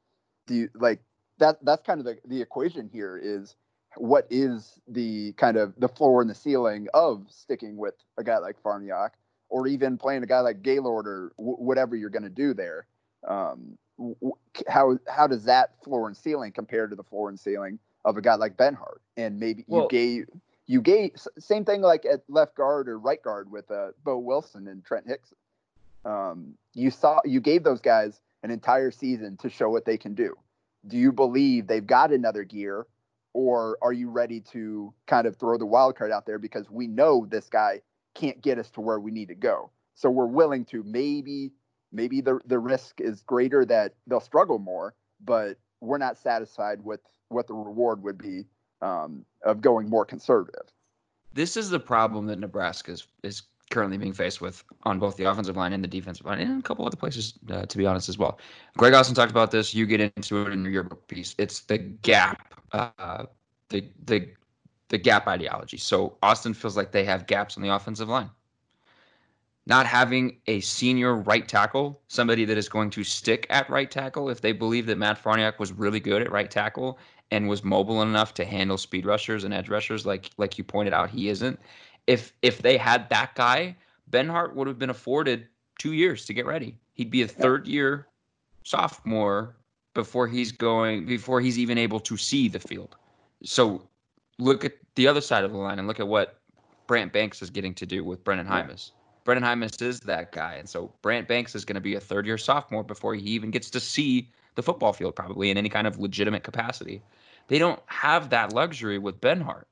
[0.47, 1.01] Do you like
[1.38, 1.59] that?
[1.64, 3.57] That's kind of the, the equation here is
[3.97, 8.38] what is the kind of the floor and the ceiling of sticking with a guy
[8.38, 9.11] like Farniok
[9.49, 12.87] or even playing a guy like Gaylord or w- whatever you're going to do there.
[13.27, 13.77] Um,
[14.68, 18.20] how how does that floor and ceiling compare to the floor and ceiling of a
[18.20, 18.98] guy like Benhart?
[19.16, 20.26] And maybe well, you gave
[20.66, 24.68] you gave same thing like at left guard or right guard with uh, Boe Wilson
[24.68, 25.33] and Trent Hicks.
[26.04, 30.14] Um, you saw you gave those guys an entire season to show what they can
[30.14, 30.37] do.
[30.87, 32.87] Do you believe they've got another gear,
[33.33, 36.87] or are you ready to kind of throw the wild card out there because we
[36.87, 37.80] know this guy
[38.14, 39.70] can't get us to where we need to go?
[39.94, 41.52] So we're willing to maybe
[41.94, 47.00] maybe the the risk is greater that they'll struggle more, but we're not satisfied with
[47.28, 48.44] what the reward would be
[48.83, 50.66] um, of going more conservative.
[51.33, 55.24] This is the problem that Nebraska is, is currently being faced with on both the
[55.24, 58.09] offensive line and the defensive line, and a couple other places, uh, to be honest,
[58.09, 58.38] as well.
[58.76, 59.74] Greg Austin talked about this.
[59.74, 61.35] You get into it in your piece.
[61.38, 63.24] It's the gap, uh,
[63.68, 64.28] the the
[64.88, 65.78] the gap ideology.
[65.78, 68.30] So Austin feels like they have gaps on the offensive line.
[69.66, 74.29] Not having a senior right tackle, somebody that is going to stick at right tackle,
[74.29, 76.98] if they believe that Matt Farniok was really good at right tackle
[77.31, 80.92] and was mobile enough to handle speed rushers and edge rushers like like you pointed
[80.92, 81.59] out he isn't.
[82.07, 83.74] If if they had that guy,
[84.11, 85.48] Benhart would have been afforded
[85.79, 86.77] 2 years to get ready.
[86.92, 88.07] He'd be a third year
[88.62, 89.57] sophomore
[89.94, 92.96] before he's going before he's even able to see the field.
[93.42, 93.88] So
[94.38, 96.40] look at the other side of the line and look at what
[96.87, 98.90] Brant Banks is getting to do with Brenden Jaimes.
[98.92, 99.04] Yeah.
[99.25, 100.55] Brenden Jaimes is that guy.
[100.55, 103.51] And so Brant Banks is going to be a third year sophomore before he even
[103.51, 107.03] gets to see the football field, probably in any kind of legitimate capacity.
[107.49, 109.65] They don't have that luxury with Benhart.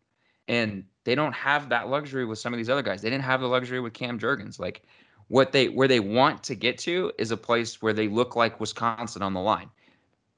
[0.49, 3.03] And they don't have that luxury with some of these other guys.
[3.03, 4.59] They didn't have the luxury with Cam Jurgens.
[4.59, 4.83] Like
[5.29, 8.61] what they where they want to get to is a place where they look like
[8.61, 9.71] Wisconsin on the line.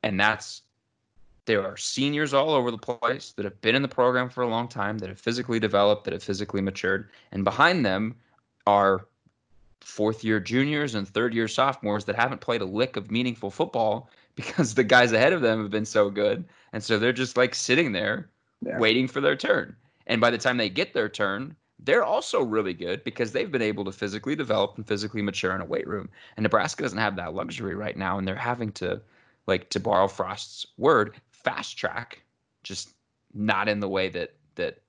[0.03, 0.62] And that's
[1.46, 4.48] there are seniors all over the place that have been in the program for a
[4.48, 7.11] long time, that have physically developed, that have physically matured.
[7.33, 8.16] And behind them
[8.66, 9.07] are
[9.81, 14.09] fourth year juniors and third year sophomores that haven't played a lick of meaningful football
[14.35, 16.44] because the guys ahead of them have been so good.
[16.72, 18.29] And so they're just like sitting there
[18.62, 18.79] yeah.
[18.79, 19.77] waiting for their turn.
[20.07, 23.62] And by the time they get their turn, they're also really good because they've been
[23.62, 26.09] able to physically develop and physically mature in a weight room.
[26.37, 28.18] And Nebraska doesn't have that luxury right now.
[28.18, 29.00] And they're having to,
[29.46, 32.22] like, to borrow Frost's word, fast track,
[32.62, 32.90] just
[33.35, 34.81] not in the way that, that,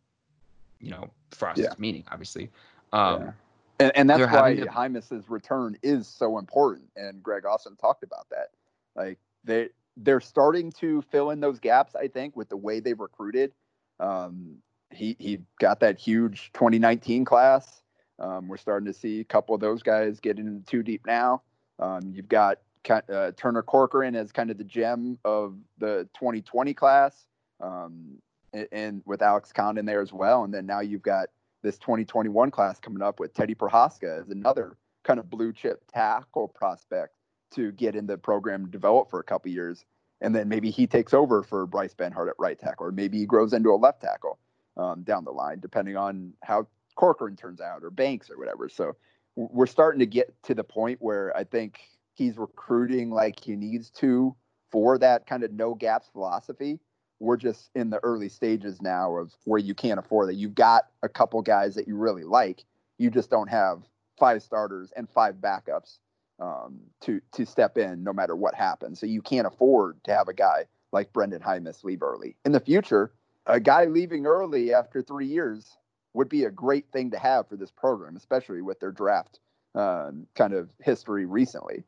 [0.80, 1.72] you know, Frost yeah.
[1.72, 2.50] is meaning, obviously.
[2.94, 3.32] Um, yeah.
[3.80, 4.66] And, and that's why to...
[4.66, 6.90] Jaimes's return is so important.
[6.96, 8.50] And Greg Austin talked about that.
[8.96, 11.96] Like they they're starting to fill in those gaps.
[11.96, 13.54] I think with the way they've recruited.
[14.00, 14.58] Um,
[14.92, 17.82] he he got that huge 2019 class.
[18.20, 21.42] Um, we're starting to see a couple of those guys get into two deep now.
[21.80, 22.60] Um, you've got
[22.90, 27.26] uh, Turner Corcoran as kind of the gem of the 2020 class,
[27.60, 28.18] um,
[28.54, 30.44] and, and, with Alex Condon there as well.
[30.44, 31.30] And then now you've got
[31.66, 36.48] this 2021 class coming up with Teddy Prochazka as another kind of blue chip tackle
[36.48, 37.16] prospect
[37.52, 39.84] to get in the program and develop for a couple years.
[40.22, 43.26] and then maybe he takes over for Bryce Benhart at right tackle, or maybe he
[43.26, 44.40] grows into a left tackle
[44.78, 48.70] um, down the line, depending on how Corcoran turns out or Banks or whatever.
[48.70, 48.96] So
[49.36, 51.80] we're starting to get to the point where I think
[52.14, 54.36] he's recruiting like he needs to
[54.72, 56.80] for that kind of no gaps philosophy.
[57.20, 60.36] We're just in the early stages now of where you can't afford it.
[60.36, 62.66] You've got a couple guys that you really like.
[62.98, 63.84] You just don't have
[64.18, 66.00] five starters and five backups
[66.40, 69.00] um, to to step in no matter what happens.
[69.00, 72.36] So you can't afford to have a guy like Brenden Jaimes leave early.
[72.46, 73.12] In the future,
[73.46, 75.78] a guy leaving early after three years
[76.14, 79.40] would be a great thing to have for this program, especially with their draft
[79.76, 81.84] um, kind of history recently.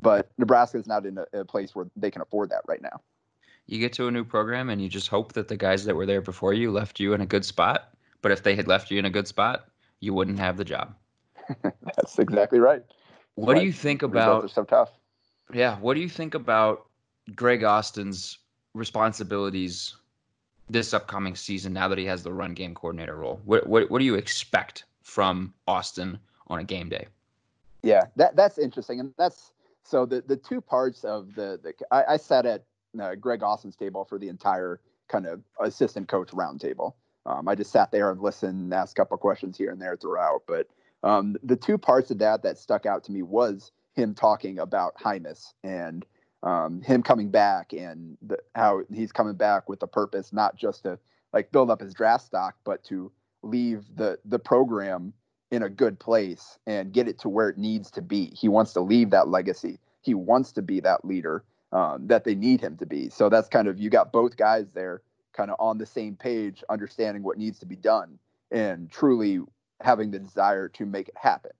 [0.00, 3.00] But Nebraska is not in a, a place where they can afford that right now.
[3.66, 6.06] You get to a new program and you just hope that the guys that were
[6.06, 7.94] there before you left you in a good spot.
[8.20, 9.68] But if they had left you in a good spot,
[10.00, 10.94] you wouldn't have the job.
[11.62, 12.82] That's exactly right.
[13.34, 14.50] What do you think about?
[14.50, 14.90] so tough.
[15.52, 16.86] Yeah, what do you think about
[17.34, 18.38] Greg Austin's
[18.74, 19.96] responsibilities
[20.70, 23.40] this upcoming season now that he has the run game coordinator role?
[23.44, 27.08] What what, what do you expect from Austin on a game day?
[27.82, 32.14] Yeah, that that's interesting, and that's so the the two parts of the the I,
[32.14, 32.64] I sat at
[33.00, 36.94] uh, Greg Austin's table for the entire kind of assistant coach roundtable.
[37.26, 40.42] Um, I just sat there and listened, asked a couple questions here and there throughout,
[40.46, 40.66] but
[41.04, 44.96] um, the two parts of that that stuck out to me was him talking about
[44.96, 46.04] Jaimes and
[46.42, 50.82] um, him coming back and the, how he's coming back with a purpose, not just
[50.84, 50.98] to
[51.32, 55.12] like build up his draft stock, but to leave the the program
[55.50, 58.32] in a good place and get it to where it needs to be.
[58.34, 59.78] He wants to leave that legacy.
[60.00, 63.08] He wants to be that leader um, that they need him to be.
[63.08, 66.62] So that's kind of you got both guys there, kind of on the same page,
[66.68, 68.18] understanding what needs to be done,
[68.50, 69.40] and truly
[69.80, 71.52] having the desire to make it happen.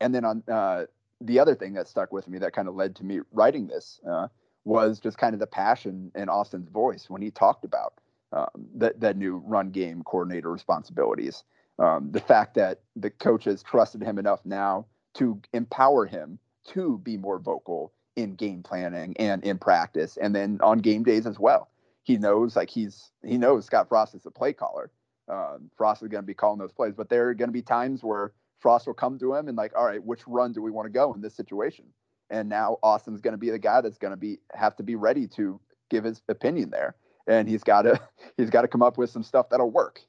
[0.00, 0.86] And then on uh,
[1.20, 4.00] the other thing that stuck with me that kind of led to me writing this
[4.08, 4.28] uh,
[4.64, 7.94] was just kind of the passion in Austin's voice when he talked about
[8.32, 11.44] um, that that new run game coordinator responsibilities.
[11.78, 17.16] Um, the fact that the coaches trusted him enough now to empower him to be
[17.16, 21.68] more vocal in game planning and in practice, and then on game days as well.
[22.02, 24.90] He knows like he's he knows Scott Frost is a play caller,
[25.28, 27.62] uh, Frost is going to be calling those plays, but there are going to be
[27.62, 30.70] times where Frost will come to him and like, all right, which run do we
[30.70, 31.84] want to go in this situation?
[32.30, 34.96] And now Austin's going to be the guy that's going to be have to be
[34.96, 38.00] ready to give his opinion there, and he's got to
[38.36, 40.00] he's got to come up with some stuff that'll work.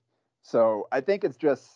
[0.43, 1.69] So I think it's just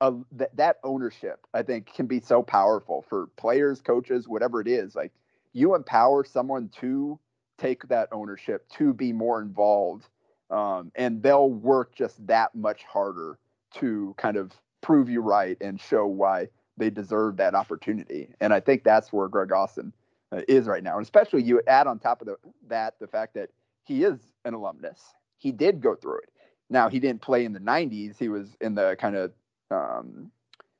[0.00, 1.46] a, th- that ownership.
[1.52, 4.94] I think can be so powerful for players, coaches, whatever it is.
[4.94, 5.12] Like
[5.56, 7.18] you empower someone to
[7.56, 10.06] take that ownership to be more involved
[10.50, 13.38] um, and they'll work just that much harder
[13.74, 18.28] to kind of prove you right and show why they deserve that opportunity.
[18.40, 19.94] And I think that's where Greg Austin
[20.30, 20.96] uh, is right now.
[20.96, 22.36] And especially you add on top of the,
[22.68, 23.48] that the fact that
[23.84, 25.00] he is an alumnus.
[25.38, 26.30] He did go through it.
[26.68, 28.18] Now he didn't play in the 90s.
[28.18, 29.32] He was in the kind of
[29.70, 30.30] um,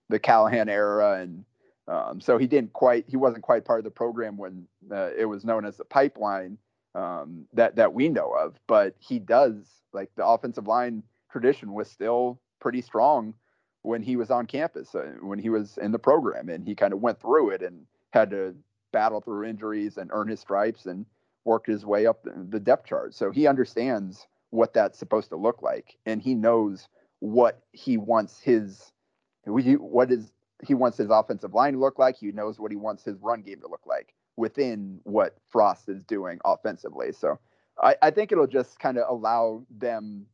[0.09, 1.45] the Callahan era, and
[1.89, 3.05] um, so he didn't quite.
[3.07, 6.59] He wasn't quite part of the program when uh, it was known as the pipeline
[6.95, 8.57] um, that that we know of.
[8.67, 9.55] But he does
[9.93, 13.35] like the offensive line tradition was still pretty strong
[13.83, 16.93] when he was on campus, uh, when he was in the program, and he kind
[16.93, 18.55] of went through it and had to
[18.93, 21.07] battle through injuries and earn his stripes and
[21.45, 23.15] work his way up the depth chart.
[23.15, 26.89] So he understands what that's supposed to look like, and he knows
[27.21, 28.93] what he wants his
[29.45, 30.33] what is
[30.65, 32.17] he wants his offensive line to look like.
[32.17, 36.03] He knows what he wants his run game to look like within what Frost is
[36.05, 37.13] doing offensively.
[37.13, 37.39] So
[37.83, 40.27] I, I think it'll just kind of allow them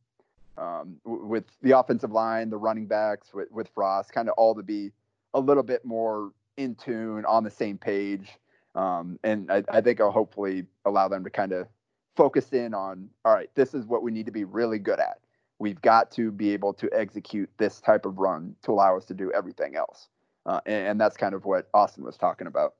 [0.57, 4.55] um, w- with the offensive line, the running backs, with, with Frost, kind of all
[4.55, 4.91] to be
[5.33, 8.37] a little bit more in tune, on the same page.
[8.75, 11.67] Um, and I, I think I'll hopefully allow them to kind of
[12.15, 15.19] focus in on all right, this is what we need to be really good at.
[15.63, 19.13] We've got to be able to execute this type of run to allow us to
[19.13, 20.09] do everything else.
[20.45, 22.73] Uh, and, and that's kind of what Austin was talking about.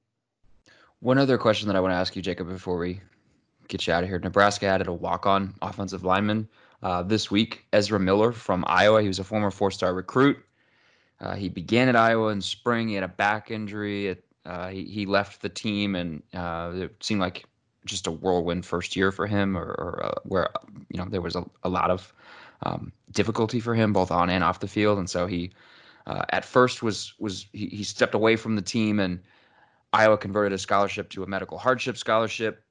[0.99, 2.99] One other question that I want to ask you, Jacob, before we
[3.69, 4.19] get you out of here.
[4.19, 6.45] Nebraska added a walk-on offensive lineman
[6.81, 9.01] uh, this week, Ezra Miller from Iowa.
[9.01, 10.37] He was a former four-star recruit.
[11.21, 12.89] Uh, he began at Iowa in spring.
[12.89, 14.07] He had a back injury.
[14.07, 17.45] It, uh, he, he left the team, and uh, it seemed like
[17.85, 20.49] just a whirlwind first year for him, or, or uh, where
[20.89, 22.13] you know there was a, a lot of
[22.63, 24.97] um, difficulty for him both on and off the field.
[24.97, 25.51] And so he,
[26.07, 29.19] uh, at first, was was he, he stepped away from the team and
[29.93, 32.63] Iowa converted a scholarship to a medical hardship scholarship.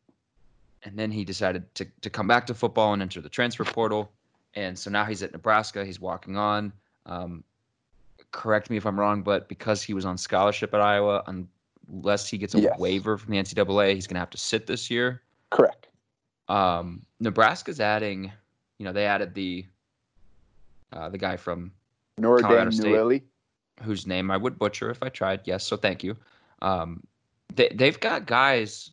[0.85, 4.11] And then he decided to, to come back to football and enter the transfer portal.
[4.55, 5.85] And so now he's at Nebraska.
[5.85, 6.73] He's walking on.
[7.07, 7.45] Um,
[8.33, 11.23] correct me if I'm wrong, but because he was on scholarship at Iowa,
[11.89, 12.79] unless he gets a yes.
[12.79, 15.23] waiver from the NCAA, he's going to have to sit this year.
[15.51, 15.89] Correct.
[16.49, 18.33] Um, Nebraska's adding,
[18.79, 19.65] you know, they added the
[20.93, 21.73] uh, the guy from
[22.21, 22.93] Colorado State.
[22.93, 23.23] Nouili.
[23.83, 25.41] whose name I would butcher if I tried.
[25.45, 26.17] Yes, so thank you.
[26.61, 27.03] Um,
[27.55, 28.91] they they've got guys,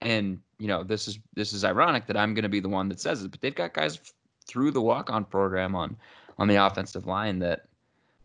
[0.00, 2.88] and you know this is this is ironic that I'm going to be the one
[2.88, 4.12] that says it, but they've got guys f-
[4.46, 5.96] through the walk on program on
[6.38, 7.66] on the offensive line that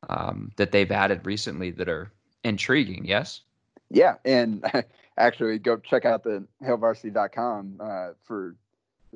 [0.09, 2.11] um, that they've added recently that are
[2.43, 3.05] intriguing.
[3.05, 3.41] Yes.
[3.89, 4.65] Yeah, and
[5.17, 8.55] actually, go check out the hailvarsity.com uh, for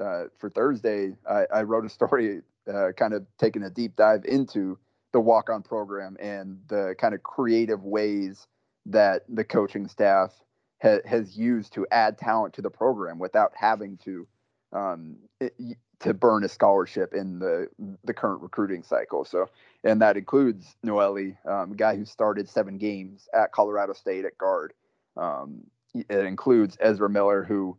[0.02, 1.16] uh, for Thursday.
[1.30, 4.78] I, I wrote a story, uh, kind of taking a deep dive into
[5.14, 8.48] the walk-on program and the kind of creative ways
[8.86, 10.34] that the coaching staff
[10.82, 14.28] ha- has used to add talent to the program without having to
[14.74, 15.54] um, it,
[16.00, 17.68] to burn a scholarship in the
[18.04, 19.26] the current recruiting cycle.
[19.26, 19.50] So,
[19.84, 24.38] and that includes Nouili, um, a guy who started seven games at Colorado State at
[24.38, 24.74] guard.
[25.16, 25.64] Um,
[25.96, 27.78] it includes Ezra Miller, who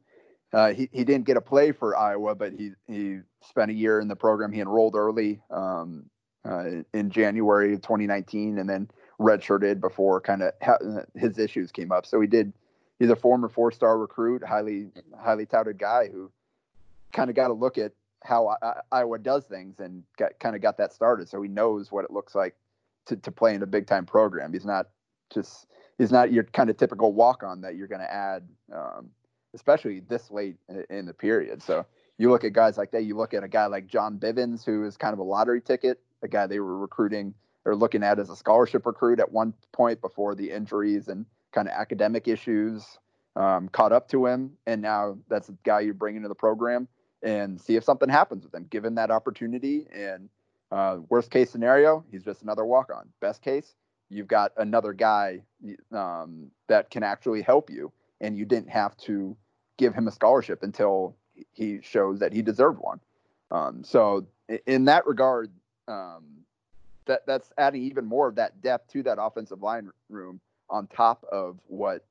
[0.52, 4.00] uh, he, he didn't get a play for Iowa, but he he spent a year
[4.00, 4.52] in the program.
[4.52, 6.06] He enrolled early um,
[6.48, 8.88] uh, in January of 2019, and then
[9.20, 10.78] redshirted before kind of ha-
[11.14, 12.06] his issues came up.
[12.06, 12.52] So he did.
[12.98, 14.88] He's a former four-star recruit, highly
[15.18, 16.30] highly touted guy who
[17.12, 17.92] kind of got to look at
[18.24, 21.28] how I, Iowa does things and got kind of got that started.
[21.28, 22.54] So he knows what it looks like
[23.06, 24.52] to, to play in a big time program.
[24.52, 24.88] He's not
[25.32, 25.66] just
[25.98, 29.10] he's not your kind of typical walk on that you're going to add, um,
[29.58, 30.56] especially this late
[30.88, 31.62] in the period.
[31.62, 31.84] So
[32.16, 33.02] you look at guys like that.
[33.02, 36.00] You look at a guy like John Bivens, who is kind of a lottery ticket,
[36.22, 37.34] a guy they were recruiting
[37.64, 41.68] or looking at as a scholarship recruit at one point before the injuries and kind
[41.68, 42.98] of academic issues
[43.36, 46.88] um, caught up to him, and now that's a guy you bring into the program
[47.22, 48.66] and see if something happens with him.
[48.70, 49.86] Give him that opportunity.
[49.92, 50.28] And
[50.70, 53.08] uh, worst case scenario, he's just another walk on.
[53.20, 53.74] Best case,
[54.08, 55.42] you've got another guy
[55.92, 59.36] um, that can actually help you, and you didn't have to
[59.78, 61.16] give him a scholarship until
[61.52, 63.00] he shows that he deserved one.
[63.50, 64.26] Um, so
[64.66, 65.50] in that regard,
[65.86, 66.24] um,
[67.06, 71.24] that that's adding even more of that depth to that offensive line room on top
[71.32, 72.04] of what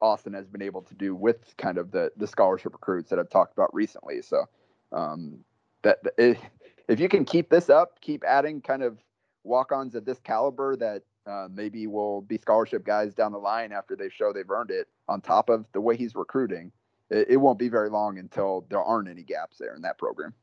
[0.00, 3.30] Austin has been able to do with kind of the the scholarship recruits that I've
[3.30, 4.22] talked about recently.
[4.22, 4.44] So
[4.92, 5.38] um,
[5.82, 8.98] that if you can keep this up, keep adding kind of
[9.42, 13.96] walk-ons of this caliber that uh, maybe will be scholarship guys down the line after
[13.96, 14.86] they show they've earned it.
[15.08, 16.70] On top of the way he's recruiting,
[17.10, 20.34] it, it won't be very long until there aren't any gaps there in that program.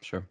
[0.00, 0.24] Sure.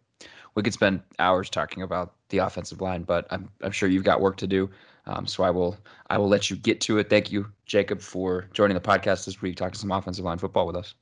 [0.54, 4.20] We could spend hours talking about the offensive line, but I'm I'm sure you've got
[4.20, 4.70] work to do.
[5.06, 5.76] Um, so I will
[6.10, 7.10] I will let you get to it.
[7.10, 10.76] Thank you, Jacob, for joining the podcast this week, talking some offensive line football with
[10.76, 10.94] us.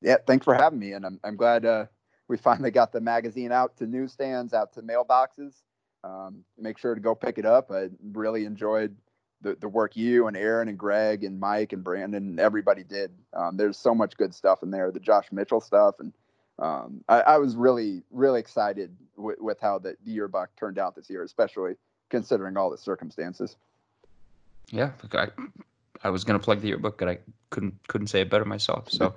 [0.00, 1.86] Yeah, thanks for having me, and I'm I'm glad uh,
[2.28, 5.62] we finally got the magazine out to newsstands, out to mailboxes.
[6.04, 7.70] Um, make sure to go pick it up.
[7.70, 8.96] I really enjoyed
[9.42, 13.10] the, the work you and Aaron and Greg and Mike and Brandon and everybody did.
[13.34, 14.90] Um, there's so much good stuff in there.
[14.90, 16.12] The Josh Mitchell stuff and
[16.58, 20.94] um, I, I, was really, really excited with, with how the, the yearbook turned out
[20.94, 21.74] this year, especially
[22.10, 23.56] considering all the circumstances.
[24.68, 25.28] Yeah, I,
[26.04, 27.18] I was gonna plug the yearbook, but I
[27.50, 28.90] couldn't couldn't say it better myself.
[28.90, 29.14] So,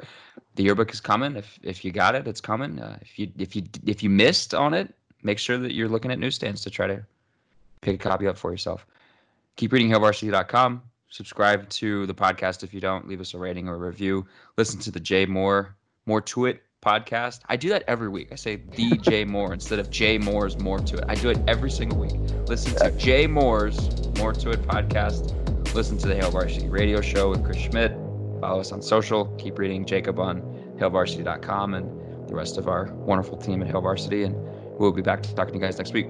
[0.55, 1.35] the yearbook is coming.
[1.35, 2.79] If if you got it, it's coming.
[2.79, 6.11] Uh, if you if you if you missed on it, make sure that you're looking
[6.11, 7.05] at newsstands to try to
[7.81, 8.85] pick a copy up for yourself.
[9.55, 10.81] Keep reading hailvarsity.com.
[11.09, 13.07] Subscribe to the podcast if you don't.
[13.07, 14.25] Leave us a rating or a review.
[14.57, 15.75] Listen to the Jay Moore
[16.05, 17.39] More to It podcast.
[17.47, 18.29] I do that every week.
[18.31, 21.05] I say the Jay Moore instead of Jay Moore's More to It.
[21.07, 22.13] I do it every single week.
[22.47, 23.77] Listen to Jay Moore's
[24.17, 25.33] More to It podcast.
[25.73, 27.91] Listen to the Hail Varsity radio show with Chris Schmidt.
[28.39, 29.25] Follow us on social.
[29.37, 30.41] Keep reading Jacob on
[30.77, 34.23] hailvarsity.com and the rest of our wonderful team at Hail Varsity.
[34.23, 34.35] And
[34.77, 36.07] we'll be back to talking to you guys next week.